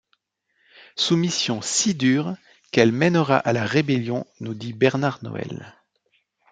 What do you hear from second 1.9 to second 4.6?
dure, qu'elle mènera à la rébellion nous